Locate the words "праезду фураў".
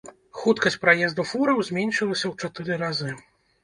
0.85-1.63